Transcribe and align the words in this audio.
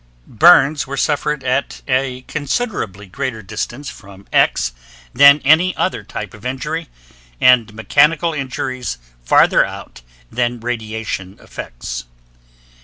Burns 0.25 0.87
were 0.87 0.97
suffered 0.97 1.43
at 1.43 1.83
a 1.87 2.23
considerable 2.23 3.05
greater 3.05 3.43
distance 3.43 3.87
from 3.87 4.25
X 4.33 4.73
than 5.13 5.41
any 5.45 5.75
other 5.75 6.01
type 6.03 6.33
of 6.33 6.43
injury, 6.43 6.89
and 7.39 7.71
mechanical 7.75 8.33
injuries 8.33 8.97
farther 9.23 9.63
out 9.63 10.01
than 10.31 10.59
radiation 10.59 11.37
effects. 11.39 12.05